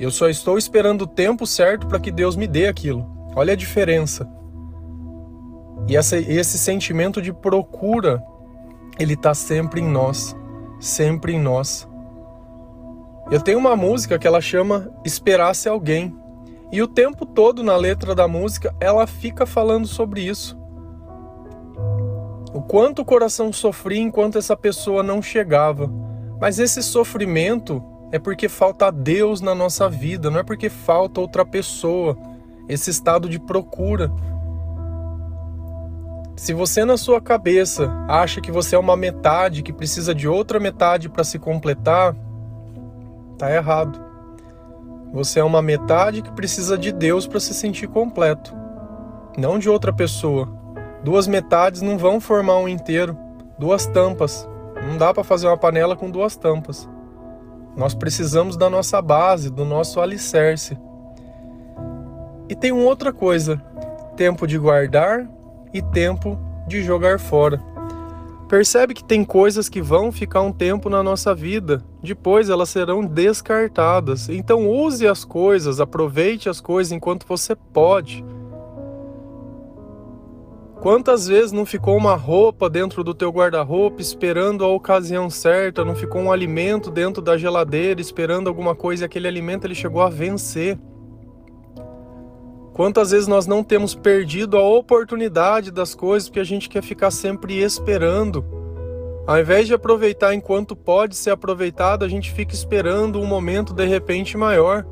Eu 0.00 0.10
só 0.10 0.28
estou 0.28 0.58
esperando 0.58 1.02
o 1.02 1.06
tempo 1.06 1.46
certo 1.46 1.86
para 1.86 2.00
que 2.00 2.10
Deus 2.10 2.34
me 2.34 2.48
dê 2.48 2.66
aquilo. 2.66 3.08
Olha 3.36 3.52
a 3.52 3.56
diferença. 3.56 4.28
E 5.86 5.96
essa, 5.96 6.18
esse 6.18 6.58
sentimento 6.58 7.22
de 7.22 7.32
procura, 7.32 8.20
ele 8.98 9.14
está 9.14 9.32
sempre 9.32 9.80
em 9.80 9.88
nós. 9.88 10.34
Sempre 10.80 11.34
em 11.34 11.40
nós. 11.40 11.88
Eu 13.30 13.40
tenho 13.40 13.60
uma 13.60 13.76
música 13.76 14.18
que 14.18 14.26
ela 14.26 14.40
chama 14.40 14.92
Esperasse 15.04 15.68
Alguém. 15.68 16.18
E 16.72 16.80
o 16.80 16.86
tempo 16.86 17.26
todo 17.26 17.62
na 17.62 17.76
letra 17.76 18.14
da 18.14 18.28
música 18.28 18.74
ela 18.80 19.06
fica 19.06 19.44
falando 19.44 19.86
sobre 19.86 20.22
isso. 20.22 20.58
O 22.52 22.62
quanto 22.62 23.02
o 23.02 23.04
coração 23.04 23.52
sofria 23.52 24.00
enquanto 24.00 24.38
essa 24.38 24.56
pessoa 24.56 25.02
não 25.02 25.22
chegava. 25.22 25.90
Mas 26.40 26.58
esse 26.58 26.82
sofrimento 26.82 27.82
é 28.12 28.18
porque 28.18 28.48
falta 28.48 28.90
Deus 28.90 29.40
na 29.40 29.54
nossa 29.54 29.88
vida, 29.88 30.30
não 30.30 30.40
é 30.40 30.42
porque 30.42 30.68
falta 30.68 31.20
outra 31.20 31.44
pessoa. 31.44 32.16
Esse 32.68 32.90
estado 32.90 33.28
de 33.28 33.38
procura. 33.38 34.10
Se 36.36 36.54
você 36.54 36.84
na 36.84 36.96
sua 36.96 37.20
cabeça 37.20 37.92
acha 38.08 38.40
que 38.40 38.50
você 38.50 38.74
é 38.74 38.78
uma 38.78 38.96
metade 38.96 39.62
que 39.62 39.72
precisa 39.72 40.14
de 40.14 40.26
outra 40.26 40.58
metade 40.58 41.08
para 41.08 41.22
se 41.22 41.38
completar, 41.38 42.16
tá 43.36 43.52
errado. 43.52 44.09
Você 45.12 45.40
é 45.40 45.44
uma 45.44 45.60
metade 45.60 46.22
que 46.22 46.30
precisa 46.30 46.78
de 46.78 46.92
Deus 46.92 47.26
para 47.26 47.40
se 47.40 47.52
sentir 47.52 47.88
completo, 47.88 48.54
não 49.36 49.58
de 49.58 49.68
outra 49.68 49.92
pessoa. 49.92 50.48
Duas 51.02 51.26
metades 51.26 51.82
não 51.82 51.98
vão 51.98 52.20
formar 52.20 52.58
um 52.58 52.68
inteiro, 52.68 53.16
duas 53.58 53.86
tampas. 53.86 54.48
Não 54.86 54.96
dá 54.96 55.12
para 55.12 55.24
fazer 55.24 55.46
uma 55.46 55.56
panela 55.56 55.96
com 55.96 56.10
duas 56.10 56.36
tampas. 56.36 56.88
Nós 57.76 57.94
precisamos 57.94 58.56
da 58.56 58.70
nossa 58.70 59.02
base, 59.02 59.50
do 59.50 59.64
nosso 59.64 60.00
alicerce. 60.00 60.78
E 62.48 62.54
tem 62.54 62.70
uma 62.70 62.84
outra 62.84 63.12
coisa: 63.12 63.60
tempo 64.16 64.46
de 64.46 64.58
guardar 64.58 65.28
e 65.72 65.82
tempo 65.82 66.38
de 66.66 66.82
jogar 66.82 67.18
fora. 67.18 67.60
Percebe 68.50 68.94
que 68.94 69.04
tem 69.04 69.24
coisas 69.24 69.68
que 69.68 69.80
vão 69.80 70.10
ficar 70.10 70.40
um 70.40 70.50
tempo 70.50 70.90
na 70.90 71.04
nossa 71.04 71.32
vida, 71.32 71.80
depois 72.02 72.50
elas 72.50 72.68
serão 72.68 73.06
descartadas. 73.06 74.28
Então 74.28 74.68
use 74.68 75.06
as 75.06 75.24
coisas, 75.24 75.78
aproveite 75.78 76.48
as 76.48 76.60
coisas 76.60 76.90
enquanto 76.90 77.24
você 77.28 77.54
pode. 77.54 78.24
Quantas 80.80 81.28
vezes 81.28 81.52
não 81.52 81.64
ficou 81.64 81.96
uma 81.96 82.16
roupa 82.16 82.68
dentro 82.68 83.04
do 83.04 83.14
teu 83.14 83.30
guarda-roupa 83.30 84.02
esperando 84.02 84.64
a 84.64 84.68
ocasião 84.68 85.30
certa, 85.30 85.84
não 85.84 85.94
ficou 85.94 86.20
um 86.20 86.32
alimento 86.32 86.90
dentro 86.90 87.22
da 87.22 87.38
geladeira 87.38 88.00
esperando 88.00 88.48
alguma 88.48 88.74
coisa 88.74 89.04
e 89.04 89.06
aquele 89.06 89.28
alimento 89.28 89.64
ele 89.64 89.76
chegou 89.76 90.02
a 90.02 90.08
vencer? 90.10 90.76
Quantas 92.80 93.10
vezes 93.10 93.28
nós 93.28 93.46
não 93.46 93.62
temos 93.62 93.94
perdido 93.94 94.56
a 94.56 94.66
oportunidade 94.66 95.70
das 95.70 95.94
coisas 95.94 96.30
porque 96.30 96.40
a 96.40 96.44
gente 96.44 96.66
quer 96.66 96.82
ficar 96.82 97.10
sempre 97.10 97.58
esperando? 97.62 98.42
Ao 99.26 99.38
invés 99.38 99.66
de 99.66 99.74
aproveitar 99.74 100.32
enquanto 100.32 100.74
pode 100.74 101.14
ser 101.14 101.28
aproveitado, 101.28 102.06
a 102.06 102.08
gente 102.08 102.32
fica 102.32 102.54
esperando 102.54 103.20
um 103.20 103.26
momento 103.26 103.74
de 103.74 103.84
repente 103.84 104.34
maior 104.34 104.86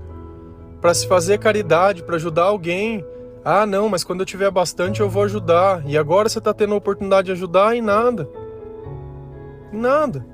para 0.82 0.92
se 0.92 1.08
fazer 1.08 1.38
caridade, 1.38 2.02
para 2.02 2.16
ajudar 2.16 2.42
alguém. 2.42 3.02
Ah, 3.42 3.64
não, 3.64 3.88
mas 3.88 4.04
quando 4.04 4.20
eu 4.20 4.26
tiver 4.26 4.50
bastante 4.50 5.00
eu 5.00 5.08
vou 5.08 5.22
ajudar. 5.22 5.82
E 5.86 5.96
agora 5.96 6.28
você 6.28 6.40
está 6.40 6.52
tendo 6.52 6.74
a 6.74 6.76
oportunidade 6.76 7.24
de 7.24 7.32
ajudar 7.32 7.74
e 7.74 7.80
nada. 7.80 8.28
Nada. 9.72 10.26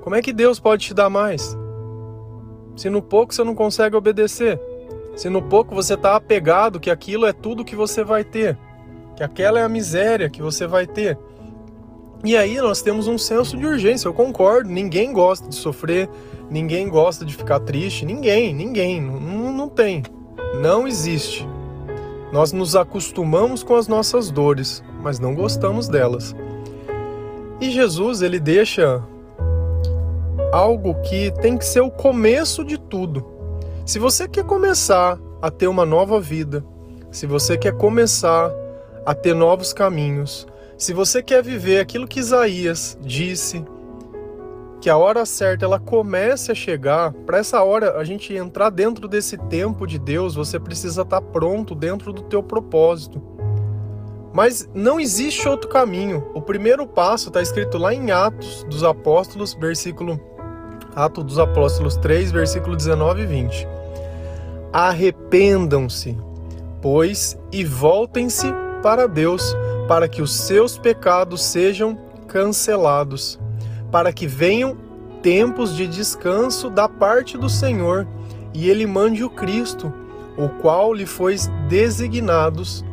Como 0.00 0.16
é 0.16 0.20
que 0.20 0.32
Deus 0.32 0.58
pode 0.58 0.86
te 0.86 0.92
dar 0.92 1.08
mais? 1.08 1.56
Se 2.74 2.90
no 2.90 3.00
pouco 3.00 3.32
você 3.32 3.44
não 3.44 3.54
consegue 3.54 3.94
obedecer. 3.94 4.71
Se 5.14 5.28
no 5.28 5.42
pouco 5.42 5.74
você 5.74 5.94
está 5.94 6.16
apegado 6.16 6.80
que 6.80 6.90
aquilo 6.90 7.26
é 7.26 7.32
tudo 7.32 7.64
que 7.64 7.76
você 7.76 8.02
vai 8.02 8.24
ter, 8.24 8.58
que 9.14 9.22
aquela 9.22 9.60
é 9.60 9.62
a 9.62 9.68
miséria 9.68 10.30
que 10.30 10.40
você 10.40 10.66
vai 10.66 10.86
ter. 10.86 11.18
E 12.24 12.36
aí 12.36 12.56
nós 12.58 12.80
temos 12.80 13.08
um 13.08 13.18
senso 13.18 13.56
de 13.56 13.66
urgência, 13.66 14.08
eu 14.08 14.14
concordo, 14.14 14.70
ninguém 14.70 15.12
gosta 15.12 15.48
de 15.48 15.56
sofrer, 15.56 16.08
ninguém 16.48 16.88
gosta 16.88 17.24
de 17.24 17.34
ficar 17.34 17.60
triste, 17.60 18.06
ninguém, 18.06 18.54
ninguém, 18.54 19.00
não, 19.00 19.52
não 19.52 19.68
tem, 19.68 20.02
não 20.60 20.86
existe. 20.86 21.46
Nós 22.32 22.52
nos 22.52 22.74
acostumamos 22.74 23.62
com 23.62 23.74
as 23.74 23.88
nossas 23.88 24.30
dores, 24.30 24.82
mas 25.02 25.18
não 25.18 25.34
gostamos 25.34 25.88
delas. 25.88 26.34
E 27.60 27.70
Jesus, 27.70 28.22
ele 28.22 28.40
deixa 28.40 29.02
algo 30.52 30.94
que 31.02 31.30
tem 31.40 31.58
que 31.58 31.64
ser 31.64 31.80
o 31.80 31.90
começo 31.90 32.64
de 32.64 32.78
tudo. 32.78 33.31
Se 33.84 33.98
você 33.98 34.28
quer 34.28 34.44
começar 34.44 35.18
a 35.40 35.50
ter 35.50 35.66
uma 35.66 35.84
nova 35.84 36.20
vida, 36.20 36.64
se 37.10 37.26
você 37.26 37.58
quer 37.58 37.76
começar 37.76 38.48
a 39.04 39.12
ter 39.12 39.34
novos 39.34 39.72
caminhos, 39.72 40.46
se 40.78 40.94
você 40.94 41.20
quer 41.20 41.42
viver 41.42 41.80
aquilo 41.80 42.06
que 42.06 42.20
Isaías 42.20 42.96
disse, 43.02 43.64
que 44.80 44.88
a 44.88 44.96
hora 44.96 45.26
certa 45.26 45.64
ela 45.64 45.80
comece 45.80 46.52
a 46.52 46.54
chegar, 46.54 47.12
para 47.12 47.38
essa 47.38 47.60
hora 47.64 47.98
a 47.98 48.04
gente 48.04 48.32
entrar 48.32 48.70
dentro 48.70 49.08
desse 49.08 49.36
tempo 49.36 49.84
de 49.84 49.98
Deus, 49.98 50.36
você 50.36 50.60
precisa 50.60 51.02
estar 51.02 51.20
tá 51.20 51.26
pronto 51.26 51.74
dentro 51.74 52.12
do 52.12 52.22
teu 52.22 52.40
propósito. 52.40 53.20
Mas 54.32 54.68
não 54.72 55.00
existe 55.00 55.46
outro 55.48 55.68
caminho. 55.68 56.30
O 56.34 56.40
primeiro 56.40 56.86
passo 56.86 57.28
está 57.28 57.42
escrito 57.42 57.78
lá 57.78 57.92
em 57.92 58.12
Atos 58.12 58.64
dos 58.64 58.84
Apóstolos, 58.84 59.54
versículo 59.54 60.20
Atos 60.94 61.24
dos 61.24 61.38
Apóstolos 61.38 61.96
3, 61.96 62.30
versículo 62.30 62.76
19 62.76 63.22
e 63.22 63.26
20. 63.26 63.68
Arrependam-se, 64.72 66.16
pois, 66.80 67.38
e 67.50 67.64
voltem-se 67.64 68.52
para 68.82 69.06
Deus, 69.06 69.56
para 69.88 70.08
que 70.08 70.20
os 70.20 70.32
seus 70.32 70.76
pecados 70.76 71.42
sejam 71.42 71.98
cancelados, 72.28 73.38
para 73.90 74.12
que 74.12 74.26
venham 74.26 74.76
tempos 75.22 75.76
de 75.76 75.86
descanso 75.86 76.68
da 76.68 76.88
parte 76.88 77.38
do 77.38 77.48
Senhor, 77.48 78.06
e 78.52 78.68
ele 78.68 78.86
mande 78.86 79.24
o 79.24 79.30
Cristo, 79.30 79.92
o 80.36 80.48
qual 80.60 80.92
lhe 80.92 81.06
foi 81.06 81.36
designados 81.68 82.84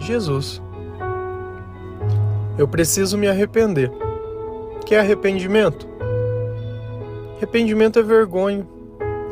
Jesus. 0.00 0.62
Eu 2.56 2.68
preciso 2.68 3.18
me 3.18 3.28
arrepender. 3.28 3.90
Que 4.86 4.94
arrependimento? 4.94 5.93
Arrependimento 7.44 7.98
é 7.98 8.02
vergonha. 8.02 8.66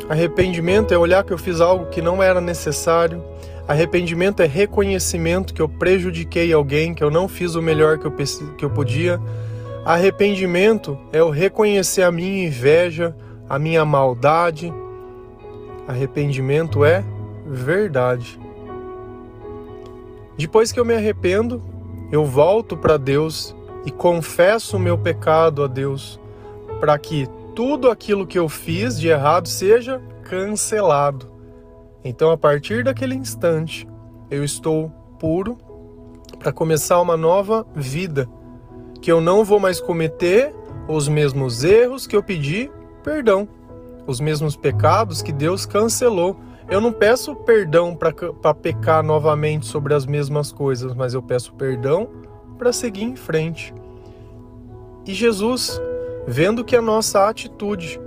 Arrependimento 0.06 0.92
é 0.92 0.98
olhar 0.98 1.24
que 1.24 1.32
eu 1.32 1.38
fiz 1.38 1.62
algo 1.62 1.86
que 1.86 2.02
não 2.02 2.22
era 2.22 2.42
necessário. 2.42 3.24
Arrependimento 3.66 4.42
é 4.42 4.46
reconhecimento 4.46 5.54
que 5.54 5.62
eu 5.62 5.68
prejudiquei 5.68 6.52
alguém, 6.52 6.92
que 6.92 7.02
eu 7.02 7.10
não 7.10 7.26
fiz 7.26 7.54
o 7.54 7.62
melhor 7.62 7.96
que 7.96 8.06
eu, 8.06 8.12
que 8.58 8.64
eu 8.66 8.68
podia. 8.68 9.18
Arrependimento 9.82 10.98
é 11.10 11.22
o 11.22 11.30
reconhecer 11.30 12.02
a 12.02 12.12
minha 12.12 12.46
inveja, 12.46 13.16
a 13.48 13.58
minha 13.58 13.82
maldade. 13.82 14.70
Arrependimento 15.88 16.84
é 16.84 17.02
verdade. 17.46 18.38
Depois 20.36 20.70
que 20.70 20.78
eu 20.78 20.84
me 20.84 20.92
arrependo, 20.92 21.62
eu 22.12 22.26
volto 22.26 22.76
para 22.76 22.98
Deus 22.98 23.56
e 23.86 23.90
confesso 23.90 24.76
o 24.76 24.80
meu 24.80 24.98
pecado 24.98 25.64
a 25.64 25.66
Deus, 25.66 26.20
para 26.78 26.98
que 26.98 27.26
tudo 27.54 27.90
aquilo 27.90 28.26
que 28.26 28.38
eu 28.38 28.48
fiz 28.48 28.98
de 28.98 29.08
errado 29.08 29.48
seja 29.48 30.00
cancelado. 30.24 31.30
Então, 32.04 32.30
a 32.30 32.36
partir 32.36 32.84
daquele 32.84 33.14
instante, 33.14 33.86
eu 34.30 34.42
estou 34.42 34.90
puro 35.18 35.58
para 36.38 36.52
começar 36.52 37.00
uma 37.00 37.16
nova 37.16 37.66
vida, 37.74 38.28
que 39.00 39.12
eu 39.12 39.20
não 39.20 39.44
vou 39.44 39.60
mais 39.60 39.80
cometer 39.80 40.54
os 40.88 41.06
mesmos 41.06 41.62
erros 41.62 42.06
que 42.06 42.16
eu 42.16 42.22
pedi 42.22 42.70
perdão, 43.04 43.48
os 44.06 44.20
mesmos 44.20 44.56
pecados 44.56 45.22
que 45.22 45.32
Deus 45.32 45.66
cancelou. 45.66 46.36
Eu 46.68 46.80
não 46.80 46.92
peço 46.92 47.34
perdão 47.34 47.94
para 47.94 48.54
pecar 48.54 49.02
novamente 49.02 49.66
sobre 49.66 49.94
as 49.94 50.06
mesmas 50.06 50.50
coisas, 50.50 50.94
mas 50.94 51.14
eu 51.14 51.22
peço 51.22 51.52
perdão 51.54 52.08
para 52.56 52.72
seguir 52.72 53.04
em 53.04 53.16
frente. 53.16 53.74
E 55.04 55.12
Jesus, 55.12 55.80
vendo 56.26 56.64
que 56.64 56.76
a 56.76 56.82
nossa 56.82 57.28
atitude, 57.28 58.00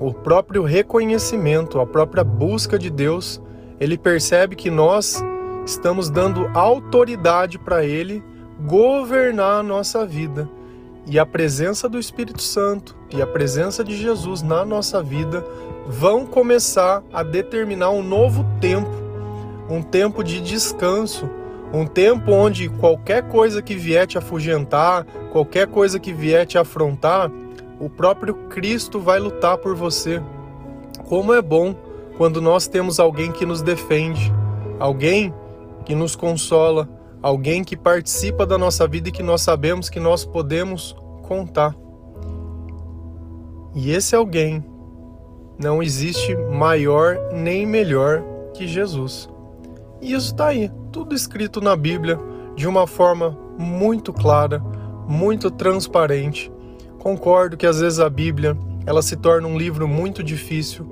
o 0.00 0.12
próprio 0.12 0.62
reconhecimento, 0.62 1.80
a 1.80 1.86
própria 1.86 2.24
busca 2.24 2.78
de 2.78 2.90
Deus, 2.90 3.40
ele 3.80 3.96
percebe 3.96 4.56
que 4.56 4.70
nós 4.70 5.22
estamos 5.64 6.08
dando 6.10 6.50
autoridade 6.54 7.58
para 7.58 7.84
Ele 7.84 8.22
governar 8.60 9.60
a 9.60 9.62
nossa 9.62 10.04
vida. 10.06 10.48
E 11.06 11.18
a 11.18 11.24
presença 11.24 11.88
do 11.88 11.98
Espírito 11.98 12.42
Santo 12.42 12.96
e 13.14 13.22
a 13.22 13.26
presença 13.26 13.82
de 13.82 13.96
Jesus 13.96 14.42
na 14.42 14.64
nossa 14.64 15.02
vida 15.02 15.44
vão 15.86 16.26
começar 16.26 17.02
a 17.12 17.22
determinar 17.22 17.90
um 17.90 18.02
novo 18.02 18.44
tempo, 18.60 18.90
um 19.70 19.80
tempo 19.80 20.22
de 20.22 20.40
descanso, 20.40 21.30
um 21.72 21.86
tempo 21.86 22.30
onde 22.32 22.68
qualquer 22.68 23.22
coisa 23.28 23.62
que 23.62 23.74
vier 23.74 24.06
te 24.06 24.18
afugentar, 24.18 25.06
qualquer 25.32 25.66
coisa 25.66 25.98
que 25.98 26.12
vier 26.12 26.46
te 26.46 26.58
afrontar, 26.58 27.30
o 27.80 27.88
próprio 27.88 28.34
Cristo 28.48 29.00
vai 29.00 29.18
lutar 29.18 29.58
por 29.58 29.74
você. 29.74 30.22
Como 31.08 31.32
é 31.32 31.40
bom 31.40 31.74
quando 32.16 32.40
nós 32.40 32.66
temos 32.66 32.98
alguém 32.98 33.30
que 33.30 33.46
nos 33.46 33.62
defende, 33.62 34.32
alguém 34.78 35.32
que 35.84 35.94
nos 35.94 36.16
consola, 36.16 36.88
alguém 37.22 37.62
que 37.62 37.76
participa 37.76 38.44
da 38.44 38.58
nossa 38.58 38.86
vida 38.86 39.08
e 39.08 39.12
que 39.12 39.22
nós 39.22 39.42
sabemos 39.42 39.88
que 39.88 40.00
nós 40.00 40.24
podemos 40.24 40.96
contar. 41.22 41.74
E 43.74 43.90
esse 43.92 44.16
alguém 44.16 44.64
não 45.58 45.82
existe 45.82 46.34
maior 46.36 47.18
nem 47.32 47.66
melhor 47.66 48.22
que 48.54 48.66
Jesus. 48.66 49.28
E 50.00 50.12
isso 50.12 50.26
está 50.26 50.48
aí, 50.48 50.70
tudo 50.92 51.14
escrito 51.14 51.60
na 51.60 51.76
Bíblia 51.76 52.18
de 52.56 52.66
uma 52.66 52.86
forma 52.86 53.38
muito 53.58 54.12
clara, 54.12 54.60
muito 55.06 55.50
transparente. 55.50 56.50
Concordo 57.08 57.56
que 57.56 57.66
às 57.66 57.80
vezes 57.80 58.00
a 58.00 58.10
Bíblia 58.10 58.54
ela 58.84 59.00
se 59.00 59.16
torna 59.16 59.48
um 59.48 59.56
livro 59.56 59.88
muito 59.88 60.22
difícil, 60.22 60.86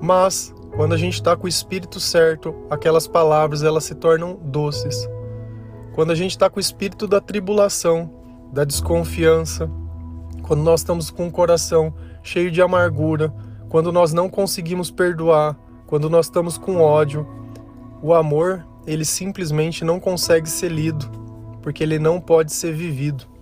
mas 0.00 0.54
quando 0.76 0.92
a 0.92 0.96
gente 0.96 1.14
está 1.14 1.34
com 1.34 1.46
o 1.46 1.48
Espírito 1.48 1.98
certo, 1.98 2.54
aquelas 2.70 3.08
palavras 3.08 3.64
elas 3.64 3.82
se 3.82 3.96
tornam 3.96 4.38
doces. 4.44 5.08
Quando 5.92 6.12
a 6.12 6.14
gente 6.14 6.30
está 6.30 6.48
com 6.48 6.58
o 6.58 6.60
espírito 6.60 7.08
da 7.08 7.20
tribulação, 7.20 8.08
da 8.52 8.62
desconfiança, 8.62 9.68
quando 10.46 10.62
nós 10.62 10.82
estamos 10.82 11.10
com 11.10 11.26
o 11.26 11.32
coração 11.32 11.92
cheio 12.22 12.52
de 12.52 12.62
amargura, 12.62 13.34
quando 13.68 13.90
nós 13.90 14.12
não 14.12 14.28
conseguimos 14.28 14.88
perdoar, 14.88 15.58
quando 15.84 16.08
nós 16.08 16.26
estamos 16.26 16.56
com 16.56 16.76
ódio, 16.80 17.26
o 18.00 18.14
amor, 18.14 18.64
ele 18.86 19.04
simplesmente 19.04 19.84
não 19.84 19.98
consegue 19.98 20.48
ser 20.48 20.70
lido, 20.70 21.10
porque 21.60 21.82
ele 21.82 21.98
não 21.98 22.20
pode 22.20 22.52
ser 22.52 22.72
vivido. 22.72 23.34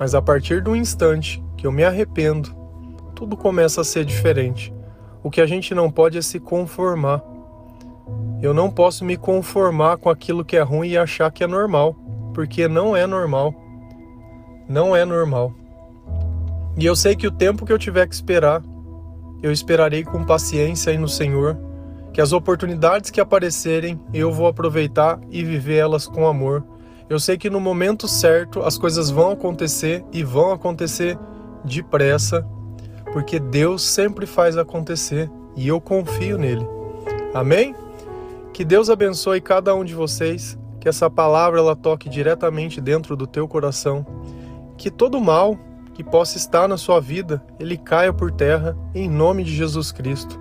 Mas 0.00 0.14
a 0.14 0.22
partir 0.22 0.62
do 0.62 0.74
instante 0.74 1.44
que 1.58 1.66
eu 1.66 1.70
me 1.70 1.84
arrependo, 1.84 2.56
tudo 3.14 3.36
começa 3.36 3.82
a 3.82 3.84
ser 3.84 4.02
diferente. 4.02 4.72
O 5.22 5.30
que 5.30 5.42
a 5.42 5.46
gente 5.46 5.74
não 5.74 5.90
pode 5.90 6.16
é 6.16 6.22
se 6.22 6.40
conformar. 6.40 7.22
Eu 8.40 8.54
não 8.54 8.70
posso 8.70 9.04
me 9.04 9.18
conformar 9.18 9.98
com 9.98 10.08
aquilo 10.08 10.42
que 10.42 10.56
é 10.56 10.62
ruim 10.62 10.88
e 10.88 10.96
achar 10.96 11.30
que 11.30 11.44
é 11.44 11.46
normal, 11.46 11.94
porque 12.32 12.66
não 12.66 12.96
é 12.96 13.06
normal. 13.06 13.54
Não 14.66 14.96
é 14.96 15.04
normal. 15.04 15.52
E 16.78 16.86
eu 16.86 16.96
sei 16.96 17.14
que 17.14 17.26
o 17.26 17.30
tempo 17.30 17.66
que 17.66 17.72
eu 17.72 17.78
tiver 17.78 18.08
que 18.08 18.14
esperar, 18.14 18.62
eu 19.42 19.52
esperarei 19.52 20.02
com 20.02 20.24
paciência 20.24 20.90
aí 20.92 20.96
no 20.96 21.08
Senhor, 21.08 21.58
que 22.10 22.22
as 22.22 22.32
oportunidades 22.32 23.10
que 23.10 23.20
aparecerem, 23.20 24.00
eu 24.14 24.32
vou 24.32 24.46
aproveitar 24.46 25.20
e 25.28 25.44
viver 25.44 25.76
elas 25.76 26.06
com 26.06 26.26
amor. 26.26 26.64
Eu 27.10 27.18
sei 27.18 27.36
que 27.36 27.50
no 27.50 27.58
momento 27.58 28.06
certo 28.06 28.62
as 28.62 28.78
coisas 28.78 29.10
vão 29.10 29.32
acontecer 29.32 30.04
e 30.12 30.22
vão 30.22 30.52
acontecer 30.52 31.18
depressa, 31.64 32.46
porque 33.12 33.40
Deus 33.40 33.82
sempre 33.82 34.26
faz 34.26 34.56
acontecer 34.56 35.28
e 35.56 35.66
eu 35.66 35.80
confio 35.80 36.38
nele. 36.38 36.64
Amém? 37.34 37.74
Que 38.52 38.64
Deus 38.64 38.88
abençoe 38.88 39.40
cada 39.40 39.74
um 39.74 39.84
de 39.84 39.92
vocês, 39.92 40.56
que 40.78 40.88
essa 40.88 41.10
palavra 41.10 41.58
ela 41.58 41.74
toque 41.74 42.08
diretamente 42.08 42.80
dentro 42.80 43.16
do 43.16 43.26
teu 43.26 43.48
coração, 43.48 44.06
que 44.76 44.88
todo 44.88 45.20
mal 45.20 45.58
que 45.92 46.04
possa 46.04 46.36
estar 46.36 46.68
na 46.68 46.76
sua 46.76 47.00
vida, 47.00 47.44
ele 47.58 47.76
caia 47.76 48.12
por 48.12 48.30
terra 48.30 48.78
em 48.94 49.10
nome 49.10 49.42
de 49.42 49.52
Jesus 49.52 49.90
Cristo. 49.90 50.38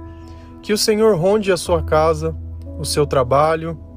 Que 0.61 0.71
o 0.71 0.77
Senhor 0.77 1.17
ronde 1.17 1.51
a 1.51 1.57
sua 1.57 1.81
casa, 1.81 2.35
o 2.77 2.85
seu 2.85 3.07
trabalho 3.07 3.88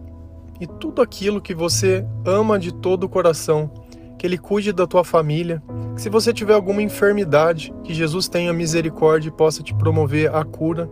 e 0.62 0.66
tudo 0.66 1.03
aquilo 1.03 1.40
que 1.40 1.55
você 1.55 2.07
ama 2.25 2.57
de 2.57 2.72
todo 2.72 3.05
o 3.05 3.09
coração. 3.09 3.68
Que 4.16 4.27
ele 4.27 4.38
cuide 4.38 4.72
da 4.72 4.87
tua 4.87 5.03
família. 5.03 5.61
Que 5.96 6.03
se 6.03 6.09
você 6.09 6.33
tiver 6.33 6.55
alguma 6.55 6.81
enfermidade, 6.81 7.75
que 7.83 7.92
Jesus 7.92 8.29
tenha 8.29 8.53
misericórdia 8.53 9.29
e 9.29 9.33
possa 9.33 9.61
te 9.61 9.75
promover 9.75 10.33
a 10.33 10.44
cura. 10.44 10.88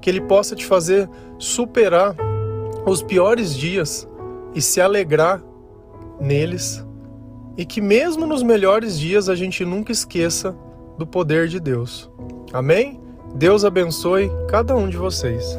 Que 0.00 0.08
ele 0.08 0.22
possa 0.22 0.56
te 0.56 0.64
fazer 0.64 1.10
superar 1.38 2.16
os 2.86 3.02
piores 3.02 3.54
dias 3.54 4.08
e 4.54 4.62
se 4.62 4.80
alegrar 4.80 5.42
neles, 6.20 6.84
e 7.56 7.64
que 7.64 7.80
mesmo 7.80 8.26
nos 8.26 8.42
melhores 8.42 8.98
dias 8.98 9.28
a 9.28 9.34
gente 9.34 9.64
nunca 9.64 9.92
esqueça 9.92 10.56
do 10.96 11.06
poder 11.06 11.48
de 11.48 11.60
Deus. 11.60 12.10
Amém? 12.52 13.00
Deus 13.34 13.64
abençoe 13.64 14.30
cada 14.48 14.76
um 14.76 14.88
de 14.88 14.96
vocês. 14.96 15.58